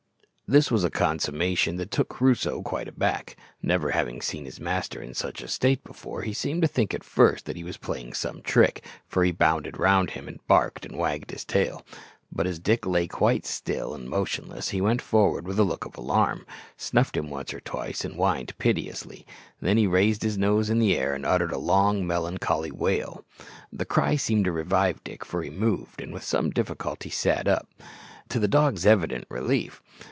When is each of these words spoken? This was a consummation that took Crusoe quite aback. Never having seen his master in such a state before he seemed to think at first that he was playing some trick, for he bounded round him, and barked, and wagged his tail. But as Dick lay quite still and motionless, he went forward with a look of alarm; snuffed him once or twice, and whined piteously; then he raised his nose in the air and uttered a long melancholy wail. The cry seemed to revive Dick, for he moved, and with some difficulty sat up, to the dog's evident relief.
This 0.53 0.69
was 0.69 0.83
a 0.83 0.89
consummation 0.89 1.77
that 1.77 1.91
took 1.91 2.09
Crusoe 2.09 2.61
quite 2.61 2.89
aback. 2.89 3.37
Never 3.61 3.91
having 3.91 4.21
seen 4.21 4.43
his 4.43 4.59
master 4.59 5.01
in 5.01 5.13
such 5.13 5.41
a 5.41 5.47
state 5.47 5.81
before 5.85 6.23
he 6.23 6.33
seemed 6.33 6.61
to 6.63 6.67
think 6.67 6.93
at 6.93 7.05
first 7.05 7.45
that 7.45 7.55
he 7.55 7.63
was 7.63 7.77
playing 7.77 8.11
some 8.11 8.41
trick, 8.41 8.83
for 9.07 9.23
he 9.23 9.31
bounded 9.31 9.79
round 9.79 10.09
him, 10.09 10.27
and 10.27 10.45
barked, 10.47 10.85
and 10.85 10.97
wagged 10.97 11.31
his 11.31 11.45
tail. 11.45 11.85
But 12.33 12.47
as 12.47 12.59
Dick 12.59 12.85
lay 12.85 13.07
quite 13.07 13.45
still 13.45 13.93
and 13.93 14.09
motionless, 14.09 14.71
he 14.71 14.81
went 14.81 15.01
forward 15.01 15.47
with 15.47 15.57
a 15.57 15.63
look 15.63 15.85
of 15.85 15.95
alarm; 15.97 16.45
snuffed 16.75 17.15
him 17.15 17.29
once 17.29 17.53
or 17.53 17.61
twice, 17.61 18.03
and 18.03 18.15
whined 18.15 18.57
piteously; 18.57 19.25
then 19.61 19.77
he 19.77 19.87
raised 19.87 20.21
his 20.21 20.37
nose 20.37 20.69
in 20.69 20.79
the 20.79 20.97
air 20.97 21.15
and 21.15 21.25
uttered 21.25 21.53
a 21.53 21.57
long 21.57 22.05
melancholy 22.05 22.71
wail. 22.71 23.23
The 23.71 23.85
cry 23.85 24.17
seemed 24.17 24.43
to 24.43 24.51
revive 24.51 25.01
Dick, 25.05 25.23
for 25.23 25.43
he 25.43 25.49
moved, 25.49 26.01
and 26.01 26.11
with 26.13 26.23
some 26.25 26.49
difficulty 26.49 27.09
sat 27.09 27.47
up, 27.47 27.69
to 28.27 28.37
the 28.37 28.49
dog's 28.49 28.85
evident 28.85 29.27
relief. 29.29 29.81